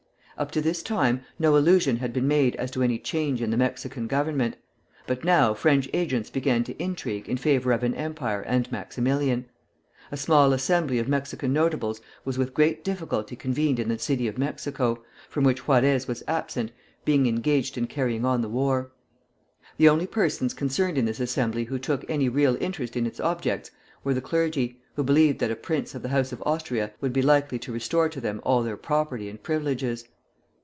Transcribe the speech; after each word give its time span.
Up 0.37 0.49
to 0.49 0.61
this 0.61 0.81
time 0.81 1.21
no 1.37 1.55
allusion 1.55 1.97
had 1.97 2.13
been 2.13 2.27
made 2.27 2.55
as 2.55 2.71
to 2.71 2.81
any 2.81 2.97
change 2.97 3.43
in 3.43 3.51
the 3.51 3.57
Mexican 3.57 4.07
government; 4.07 4.55
but 5.05 5.23
now 5.23 5.53
French 5.53 5.87
agents 5.93 6.31
began 6.31 6.63
to 6.63 6.75
intrigue 6.81 7.29
in 7.29 7.37
favor 7.37 7.71
of 7.71 7.83
an 7.83 7.93
empire 7.93 8.41
and 8.41 8.71
Maximilian. 8.71 9.45
A 10.11 10.17
small 10.17 10.51
assembly 10.51 10.97
of 10.97 11.07
Mexican 11.07 11.53
notables 11.53 12.01
was 12.25 12.39
with 12.39 12.55
great 12.55 12.83
difficulty 12.83 13.35
convened 13.35 13.77
in 13.77 13.87
the 13.89 13.99
city 13.99 14.27
of 14.27 14.39
Mexico, 14.39 15.03
from 15.29 15.43
which 15.43 15.67
Juarez 15.67 16.07
was 16.07 16.23
absent, 16.27 16.71
being 17.05 17.27
engaged 17.27 17.77
in 17.77 17.85
carrying 17.85 18.25
on 18.25 18.41
the 18.41 18.49
war. 18.49 18.89
The 19.77 19.89
only 19.89 20.07
persons 20.07 20.55
concerned 20.55 20.97
in 20.97 21.05
this 21.05 21.19
assembly 21.19 21.65
who 21.65 21.77
took 21.77 22.03
any 22.09 22.29
real 22.29 22.57
interest 22.59 22.95
in 22.95 23.05
its 23.05 23.19
objects 23.19 23.69
were 24.03 24.15
the 24.15 24.21
clergy, 24.21 24.81
who 24.95 25.03
believed 25.03 25.37
that 25.37 25.51
a 25.51 25.55
prince 25.55 25.93
of 25.93 26.01
the 26.01 26.09
House 26.09 26.31
of 26.31 26.41
Austria 26.47 26.93
would 26.99 27.13
be 27.13 27.21
likely 27.21 27.59
to 27.59 27.71
restore 27.71 28.09
to 28.09 28.19
them 28.19 28.41
all 28.43 28.63
their 28.63 28.75
property 28.75 29.29
and 29.29 29.43
privileges. 29.43 30.05